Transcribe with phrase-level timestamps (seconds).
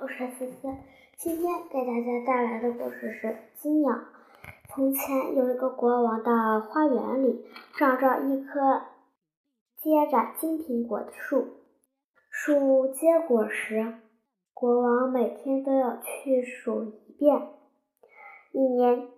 [0.00, 0.74] 我是思思，
[1.18, 3.92] 今天给大家带来的故事是金鸟。
[4.70, 7.44] 从前有一个国王的花园里
[7.76, 8.82] 长着一棵
[9.82, 11.58] 结着金苹果的树，
[12.30, 13.98] 树结果时，
[14.54, 17.48] 国王每天都要去数一遍。
[18.52, 19.08] 一年，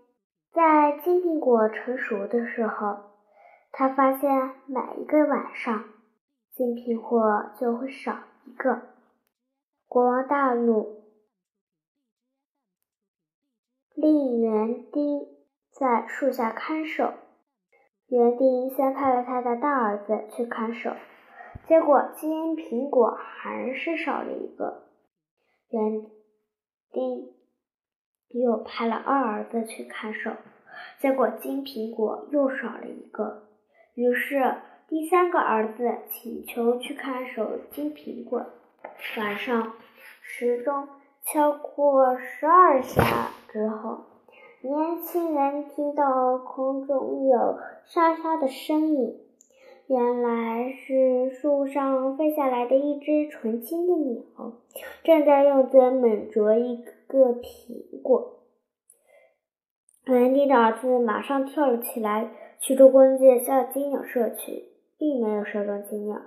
[0.52, 2.96] 在金苹果成熟的时候，
[3.70, 5.84] 他发现每一个晚上，
[6.52, 8.95] 金苹果就会少一个。
[9.96, 11.04] 国王大怒，
[13.94, 15.26] 令园丁
[15.70, 17.14] 在树下看守。
[18.08, 20.94] 园丁先派了他的大儿子去看守，
[21.66, 24.82] 结果金苹果还是少了一个。
[25.70, 26.10] 园
[26.92, 27.32] 丁
[28.28, 30.32] 又派了二儿子去看守，
[31.00, 33.48] 结果金苹果又少了一个。
[33.94, 34.56] 于是
[34.88, 38.44] 第三个儿子请求去看守金苹果。
[39.16, 39.72] 晚上，
[40.22, 40.88] 时钟
[41.24, 44.04] 敲过十二下之后，
[44.60, 49.18] 年轻人听到空中有沙沙的声音，
[49.86, 54.52] 原来是树上飞下来的一只纯金的鸟，
[55.02, 58.34] 正在用嘴猛啄一个苹果。
[60.04, 62.30] 园丁的儿子马上跳了起来，
[62.60, 66.20] 取出弓箭向金鸟射去，并没有射中金鸟。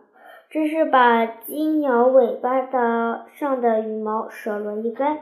[0.49, 5.19] 只是把金鸟尾巴的上的羽毛折了一根。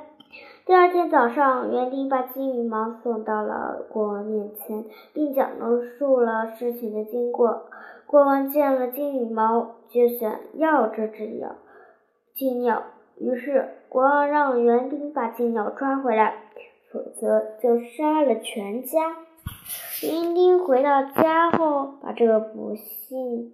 [0.65, 5.49] 第二天早上，园丁把金羽毛送到了国王面前，并讲
[5.97, 7.63] 述了事情的经过。
[8.05, 11.55] 国王见了金羽毛，就想要这只鸟
[12.33, 12.83] 金鸟。
[13.17, 16.35] 于是，国王让园丁把金鸟抓回来，
[16.89, 19.17] 否则就杀了全家。
[20.03, 23.51] 园丁回到家后，把这个不幸。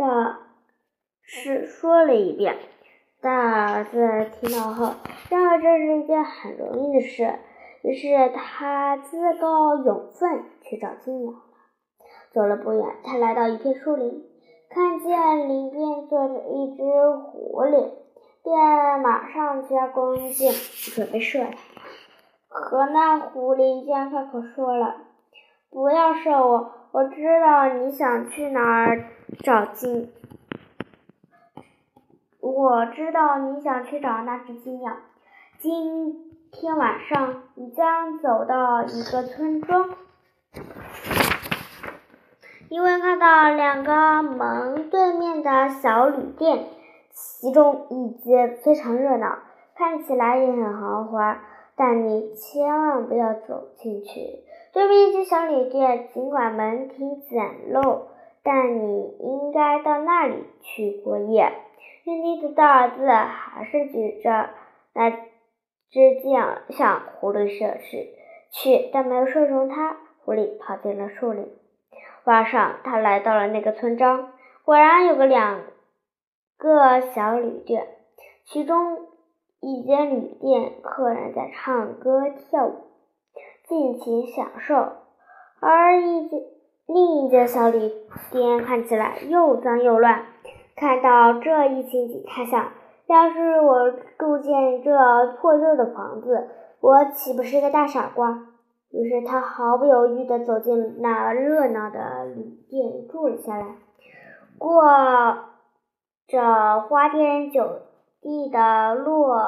[0.00, 0.36] 的
[1.20, 2.56] 事说了一遍，
[3.20, 4.94] 大儿子听到后
[5.28, 7.34] 认为这是一件很容易的事，
[7.82, 11.38] 于是他自告勇奋去找金鸟了。
[12.32, 14.24] 走了不远，他来到一片树林，
[14.70, 16.82] 看见林边坐着一只
[17.18, 17.90] 狐狸，
[18.42, 20.54] 便马上加弓箭
[20.94, 21.58] 准备射它。
[22.48, 24.94] 可那狐狸先开口说了
[25.70, 29.04] ：“不要射我，我知道你想去哪儿。”
[29.38, 30.10] 找金，
[32.40, 34.96] 我知道你想去找那只金鸟。
[35.58, 39.88] 今天晚上，你将走到一个村庄，
[42.68, 46.66] 你会看到两个门对面的小旅店，
[47.12, 49.38] 其中一间非常热闹，
[49.74, 51.40] 看起来也很豪华，
[51.76, 54.40] 但你千万不要走进去。
[54.72, 58.09] 对面一间小旅店，尽管门庭简陋。
[58.42, 61.52] 但你应该到那里去过夜。
[62.04, 64.50] 园丁的大儿子还是举着
[64.94, 68.14] 那支箭向狐狸射去，
[68.50, 69.96] 去，但没有射中他。
[70.24, 71.50] 狐狸跑进了树林。
[72.24, 74.32] 晚上，他来到了那个村庄，
[74.64, 75.62] 果然有个两
[76.56, 77.88] 个小旅店，
[78.44, 79.08] 其中
[79.60, 82.76] 一间旅店客人在唱歌跳舞，
[83.68, 84.74] 尽情享受，
[85.60, 86.40] 而一间。
[86.92, 87.78] 另一间小旅
[88.32, 90.24] 店看起来又脏又乱。
[90.74, 92.72] 看到这一情景，他想：
[93.06, 94.90] 要是我住进这
[95.40, 96.48] 破旧的房子，
[96.80, 98.48] 我岂不是个大傻瓜？
[98.90, 103.66] 于是他毫不犹豫地走进那热闹的旅店，住了下来，
[104.58, 104.82] 过
[106.26, 107.82] 着花天酒
[108.20, 109.38] 地的落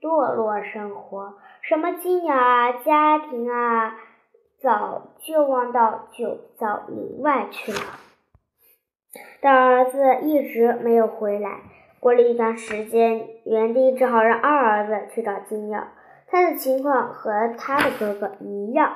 [0.00, 1.34] 堕落生活。
[1.60, 3.92] 什么鸡鸟啊，家庭啊。
[4.60, 7.78] 早就忘到酒糟林外去了。
[9.40, 11.60] 大儿子一直没有回来。
[12.00, 15.84] 过了一段时间，园丁只好让二儿子去找金鸟。
[16.26, 18.92] 他的情况和他的哥哥一样。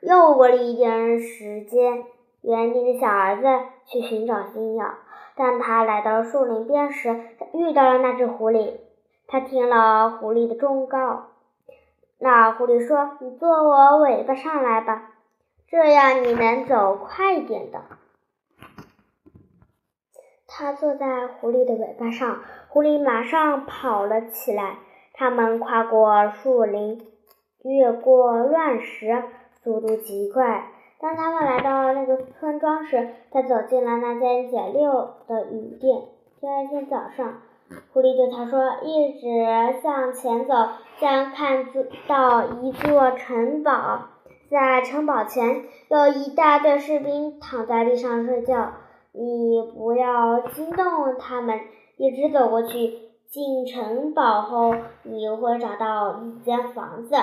[0.00, 2.04] 又过了一段时间，
[2.42, 3.46] 园丁的小儿子
[3.86, 4.86] 去寻找金鸟。
[5.34, 8.74] 当他来到树林边时，他遇到了那只狐狸。
[9.26, 11.29] 他听了狐狸的忠告。
[12.22, 15.12] 那狐狸说：“你坐我尾巴上来吧，
[15.66, 17.80] 这样你能走快一点的。”
[20.46, 24.76] 他坐在狐狸的尾巴上，狐狸马上跑了起来。
[25.14, 27.00] 他们跨过树林，
[27.62, 29.24] 越过乱石，
[29.62, 30.68] 速度极快。
[31.00, 36.02] 当他们来到那个村庄时，他走进了那间简陋的旅店。
[36.38, 37.40] 第二天早上。
[37.92, 40.54] 狐狸对他说：“一直向前走，
[41.00, 41.66] 将看
[42.08, 44.08] 到一座城堡。
[44.50, 48.72] 在城堡前有一大队士兵躺在地上睡觉。
[49.12, 51.60] 你不要惊动他们，
[51.96, 54.74] 一直走过去，进城堡后，
[55.04, 57.14] 你会找到一间房子，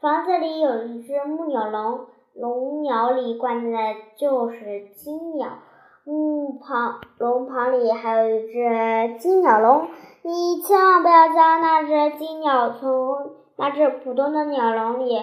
[0.00, 3.78] 房子里有一只木鸟笼，笼鸟里关的
[4.16, 5.58] 就是金鸟，
[6.04, 9.88] 木旁笼旁里还有一只金鸟笼。
[10.22, 15.18] 你千万不要将那只金鸟从那只普通的鸟笼里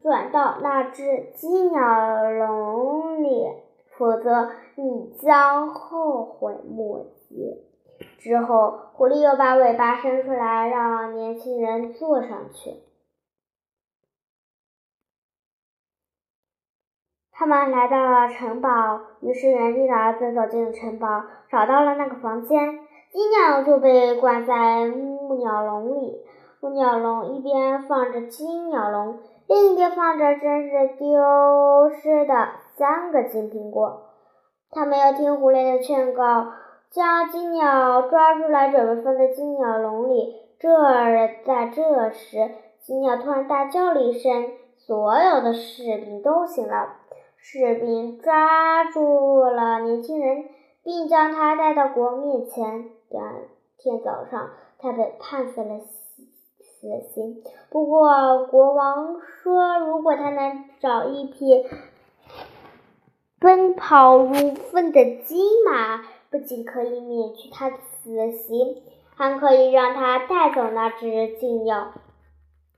[0.00, 3.46] 转到那只金鸟笼里，
[3.96, 7.68] 否则你将后悔莫及。
[8.18, 12.70] 之后，狐狸又把尾巴伸出来，让年轻人坐上去。
[17.34, 22.78] 他们来到了城堡，于是园丁的儿子走进了城堡，找到了那个房间。
[23.10, 26.24] 金鸟就被关在木鸟笼里，
[26.60, 29.18] 木鸟笼一边放着金鸟笼，
[29.48, 34.02] 另一边放着真是丢失的三个金苹果。
[34.70, 36.52] 他没有听狐狸的劝告，
[36.90, 40.36] 将金鸟抓出来，准备放在金鸟笼里。
[40.58, 40.70] 这
[41.44, 42.50] 在这时，
[42.80, 46.96] 金鸟突然大叫了一声，所有的士兵都醒了。
[47.44, 50.44] 士兵抓住了年轻人，
[50.84, 52.84] 并将他带到国面前。
[53.10, 53.48] 第二
[53.78, 56.22] 天早上，他被判死了死
[57.12, 57.42] 刑。
[57.68, 61.66] 不过，国王说，如果他能找一匹
[63.40, 66.00] 奔跑如风的金马，
[66.30, 68.82] 不仅可以免去他的死刑，
[69.16, 71.88] 还可以让他带走那只金药。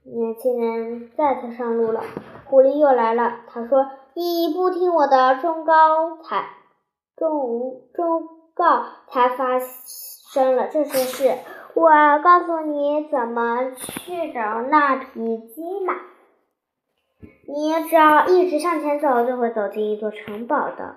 [0.01, 2.01] 年轻人再次上路了。
[2.45, 3.85] 狐狸又来了，他说。
[4.17, 6.47] 你不听我的忠告才
[7.17, 11.37] 忠忠告，才发生了这些事。
[11.73, 11.89] 我
[12.23, 15.95] 告诉你怎么去找那匹金马。
[17.47, 20.95] 你只要一直向前走，就会走进一座城堡的，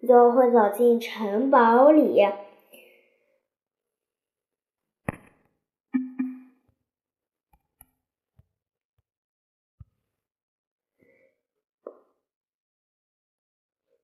[0.00, 2.24] 你就会走进城堡里。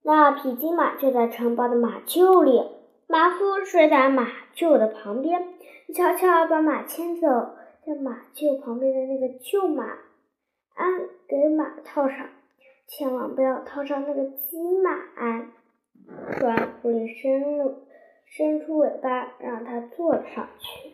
[0.02, 2.62] 那匹金马就在城堡的马厩里，
[3.06, 5.48] 马夫睡在马厩的旁边。
[5.86, 7.26] 你悄悄把马牵走，
[7.84, 9.84] 在马厩旁边的那个旧马
[10.74, 12.28] 鞍给马套上，
[12.86, 15.50] 千万不要套上那个金马鞍。
[16.38, 17.76] 说完，狐狸伸
[18.24, 20.92] 伸出尾巴，让它坐上去。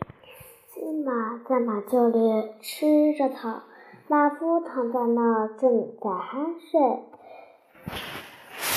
[0.73, 3.63] 金马在马厩里吃着草，
[4.07, 7.03] 马夫躺在那儿正在酣睡。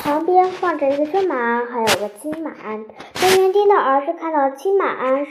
[0.02, 2.84] 旁边放着一个旧马鞍，还有个金马鞍。
[3.20, 5.26] 当园丁的儿子看到金马鞍、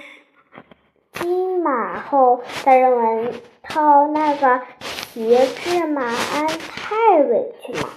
[1.13, 7.89] 金马后，他认为套那个铁质马鞍太委屈了，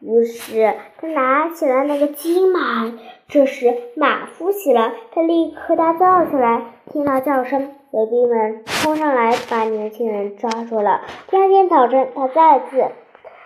[0.00, 2.98] 于是他拿起了那个金马鞍。
[3.26, 6.62] 这时马夫醒了，他立刻大叫起来。
[6.92, 11.00] 听到叫声，卫兵们冲上来，把年轻人抓住了。
[11.28, 12.84] 第二天早晨，他再次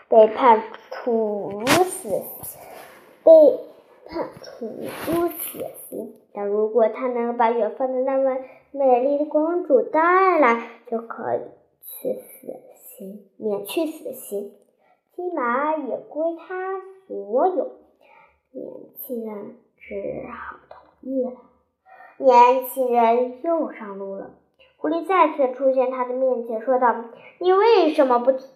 [0.09, 0.63] 被判。
[1.03, 1.63] 处
[2.03, 2.09] 死，
[3.23, 3.31] 被
[4.07, 5.59] 判处死
[5.89, 6.15] 刑。
[6.33, 11.41] 但如果他能把远方的那位美丽的公主带来，就可以
[11.83, 12.47] 去死
[12.97, 14.53] 刑，免去死刑。
[15.15, 17.73] 金马也归他所有。
[18.53, 21.33] 年轻人只好同意了。
[22.17, 24.31] 年轻人又上路了。
[24.77, 27.05] 狐狸再次出现他的面前，说道
[27.39, 28.49] ：“你为什么不听？”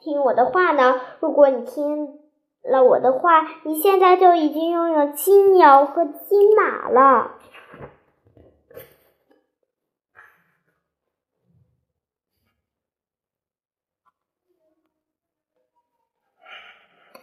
[0.00, 1.00] 听我的话呢？
[1.20, 2.18] 如果你听
[2.70, 7.32] 了我的话，你现在就已经拥有金鸟和金马了。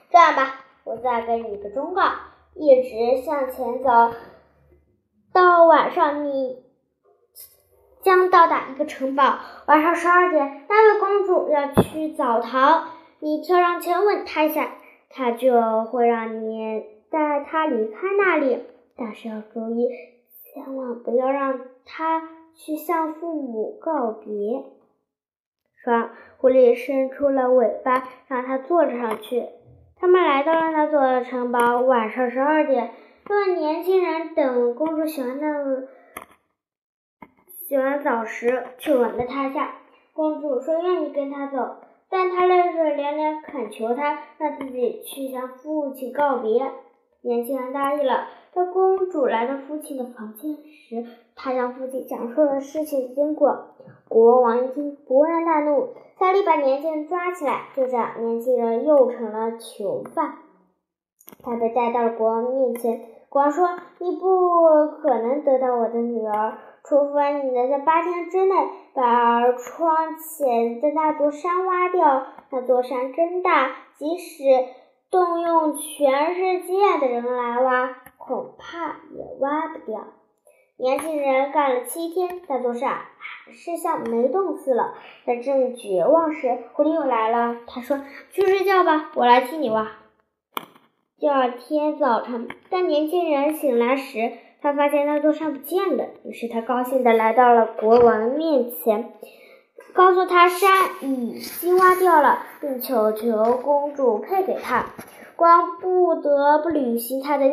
[0.09, 2.03] 这样吧，我再给你一个忠告：
[2.53, 4.13] 一直向前走，
[5.33, 6.63] 到晚上你。
[8.03, 9.39] 将到达一个城堡。
[9.65, 14.69] 晚上十二点，那位公主要去澡堂，你跳上前问她一下，
[15.13, 18.63] 他就会让你带他离开那里。
[18.98, 19.88] 但是要注意，
[20.43, 24.63] 千万不要让他去向父母告别。
[25.84, 29.48] 说，狐狸伸出了尾巴，让它坐了上去。
[29.98, 31.82] 他们来到了那座城堡。
[31.82, 32.91] 晚上十二点，
[33.27, 35.88] 那位年轻人等公主洗完的。
[37.48, 39.75] 洗完澡时，去吻了她一下。
[40.13, 41.77] 公主说愿意跟他走，
[42.13, 46.62] 但他泪水连连恳求他让自己去向父亲告别。
[47.22, 48.27] 年轻人答应了。
[48.53, 53.70] 当公主来到父亲的房间时，他向父亲讲述了事情经过。
[54.08, 57.70] 国王一听，勃然大怒，下令把年轻人抓起来。
[57.75, 60.36] 就这样，年轻人又成了囚犯。
[61.41, 63.01] 他被带到了国王面前。
[63.27, 63.67] 国王说
[63.98, 68.55] ：“你不可能得到我的女儿，除非你能在八天之内
[68.93, 72.27] 把窗前的那座山挖掉。
[72.49, 74.43] 那座山真大，即使
[75.09, 80.07] 动用全世界的人来挖，恐怕也挖不掉。”
[80.75, 84.93] 年轻人干了七天，那座山还是像没动似的。
[85.25, 87.57] 在正绝望时，狐狸又来了。
[87.67, 88.01] 他说
[88.33, 89.87] ：“去睡觉吧，我来替你挖。”
[91.17, 94.33] 第二天早晨，当年轻人醒来时，
[94.63, 96.05] 他发现那座山不见了。
[96.24, 99.12] 于是他高兴地来到了国王面前，
[99.91, 104.86] 告诉他山已经挖掉了，并求求公主配给他。
[105.36, 107.46] 国王不得不履行他的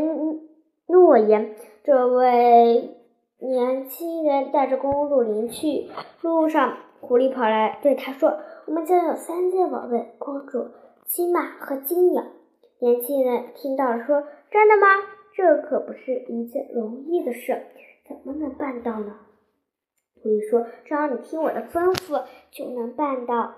[0.86, 1.56] 诺言。
[1.82, 2.94] 这位
[3.40, 5.88] 年轻人带着公主离去。
[6.20, 8.38] 路上，狐狸跑来对他说
[8.68, 10.68] ：“我们将有三件宝贝：公主、
[11.06, 12.22] 金马和金鸟。”
[12.78, 14.86] 年轻人听到，说：“真的吗？
[15.34, 17.62] 这可不是一件容易的事，
[18.08, 19.16] 怎么能办到呢？”
[20.22, 23.54] 狐狸说：“只要你听我的吩咐，就能办到。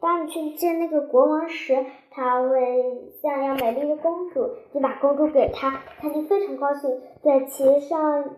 [0.00, 8.30] 当你去见那个国王时，他会想要美丽的公主，你把公主给他，他就非常高兴，在骑上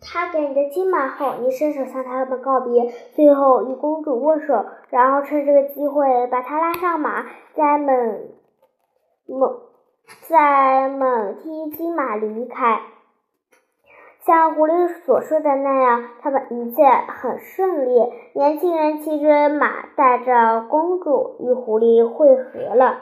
[0.00, 8.28] 他给你的金马后，你伸手向他们告别，最后与公主握手，然后趁这个机会把她拉上马，在猛。”
[9.26, 9.58] 猛
[10.28, 12.80] 在猛踢金马离开，
[14.20, 18.12] 像狐狸所说的那样，他们一切很顺利。
[18.34, 23.00] 年轻人骑着马，带着公主与狐狸会合了。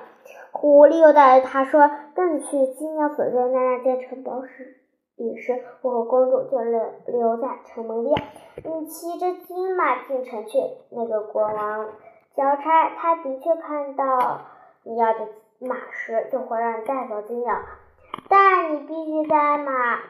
[0.53, 4.77] 狐狸又带着他说：“等你去金鸟所在的那间城堡时，
[5.17, 8.23] 于是我和公主就留留在城门边。
[8.65, 10.59] 你骑着金马进城去。
[10.91, 11.87] 那个国王
[12.37, 14.43] 交差，他的确看到
[14.85, 15.29] 你要的。”
[15.67, 17.61] 马时就会让你带走金鸟，
[18.29, 20.01] 但你必须在马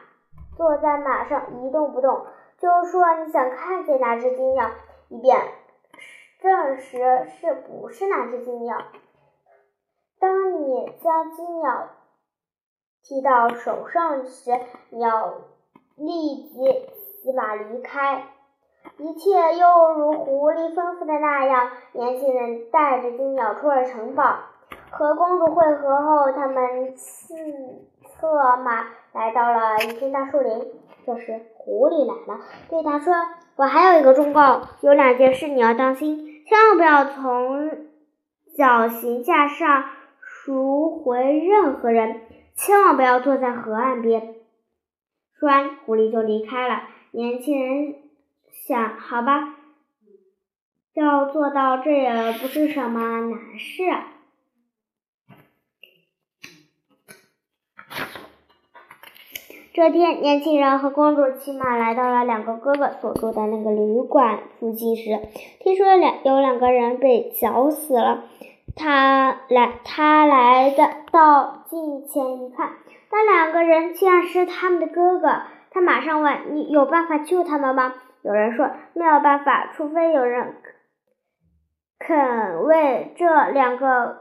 [0.57, 2.25] 坐在马上一动不动，
[2.57, 4.71] 就说你想看见哪只金鸟，
[5.09, 5.39] 以便
[6.41, 8.77] 证实是不是哪只金鸟。
[10.19, 11.89] 当你将金鸟
[13.01, 15.33] 提到手上时，你要
[15.95, 16.89] 立即
[17.21, 18.23] 骑马离开。
[18.97, 24.39] 一切又如狐狸吩咐的那样，年轻人带着金鸟出了城堡。
[24.95, 27.33] 和公主会合后，他们策
[28.03, 30.67] 策马来到了一片大树林。
[31.03, 33.11] 这时，狐狸来了，对他说
[33.57, 37.71] ：“我还有一个忠告，有两件事你要当心，千万不要从
[38.55, 39.83] 绞刑架上
[40.21, 42.21] 赎回任何人，
[42.55, 44.35] 千万不要坐在河岸边。”
[45.37, 46.83] 说完，狐狸就离开了。
[47.11, 47.95] 年轻人
[48.67, 49.55] 想：“好吧，
[50.93, 53.83] 要做到这也不是什么难事。”
[59.73, 65.19] 这天，年轻人和公主骑马来到了两个哥哥所住的那个旅馆附近时，
[65.61, 68.25] 听说两有两个人被绞死了。
[68.75, 72.73] 他来，他来的到近前一看，
[73.11, 75.41] 那两个人竟然是他们的哥哥。
[75.71, 80.53] 他马上问：“你有办法救他们吗？”有人说：“没有办法，除非有人
[81.97, 84.19] 肯为这两个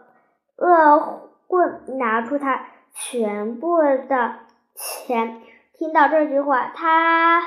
[0.57, 4.37] 恶棍拿出他全部的。”
[4.75, 5.41] 前，
[5.75, 7.43] 听到这句话，他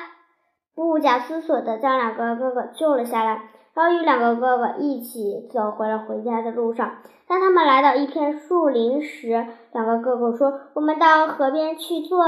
[0.75, 6.97] 不假思索地将两个哥哥救了下来，然后与两个哥哥一起走回了回家的路上。
[7.27, 12.23] 当他们来到一片树林时，两个哥哥说：“我们到河边去坐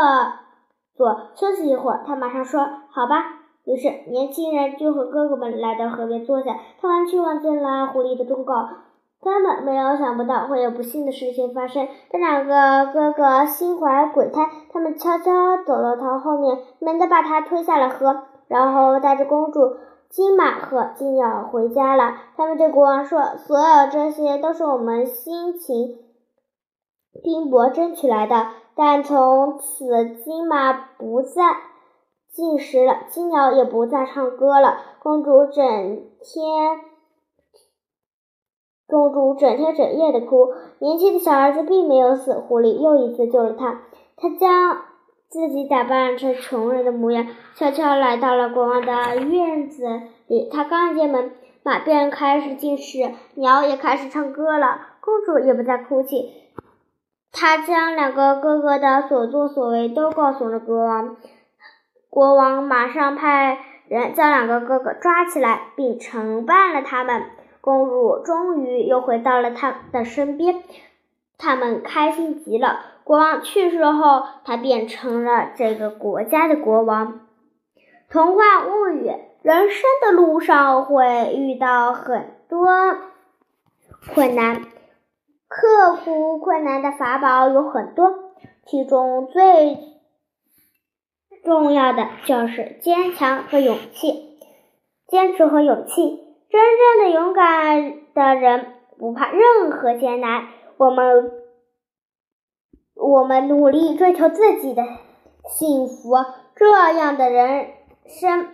[0.95, 6.57] 坐，休息一会儿。”他马上说：“好吧。”于是，年轻人就和哥哥们来到河边坐下。
[6.81, 8.69] 他完全忘记了狐狸的忠告。
[9.19, 11.87] 根本没有想不到会有不幸的事情发生。
[12.11, 19.77] 这两个哥哥心怀鬼胎，他们悄悄走到他后面，猛地把他推下了河，然后带着公主、
[20.09, 22.13] 金马和金鸟回家了。
[22.37, 25.97] 他们对国王说：“所有这些都是我们辛勤
[27.23, 31.41] 拼搏争取来的，但从此金马不再
[32.31, 35.63] 进食了，金鸟也不再唱歌了，公主整
[36.21, 36.79] 天。”
[38.87, 42.33] 公主整天整夜的哭，年轻的小儿子并没有死。
[42.35, 43.81] 狐狸又一次救了他，
[44.15, 44.77] 他将
[45.27, 49.85] 自己打扮成穷人的模样，悄悄来到了国王的院子
[50.27, 50.47] 里。
[50.49, 51.31] 他刚一进门，
[51.63, 56.31] 马便开始进食，鸟也开始唱歌了，公主也不再哭泣。
[57.33, 61.17] 他将两个哥哥的所作所为都告诉了国王，
[62.09, 63.57] 国王马上派
[63.89, 67.23] 人将两个哥哥抓起来，并惩办了他们。
[67.67, 70.63] 公主终于又回到了他的身边，
[71.37, 72.79] 他们开心极了。
[73.03, 77.27] 国王去世后，他变成了这个国家的国王。
[78.09, 82.69] 童话物语：人生的路上会遇到很多
[84.13, 84.63] 困难，
[85.49, 88.13] 克服困难的法宝有很多，
[88.65, 89.77] 其中最
[91.43, 94.39] 重要的就是坚强和勇气。
[95.05, 100.47] 坚持和勇气，真正的勇敢的人不怕任何艰难。
[100.77, 101.31] 我们，
[102.95, 104.83] 我们努力追求自己的
[105.49, 106.15] 幸福，
[106.55, 107.69] 这样的人
[108.05, 108.53] 生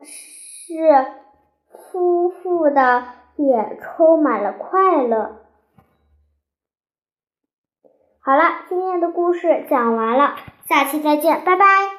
[0.00, 0.74] 是
[1.92, 3.04] 丰富的，
[3.36, 5.36] 也充满了快乐。
[8.20, 10.36] 好了，今天的故事讲完了，
[10.66, 11.98] 下期再见，拜拜。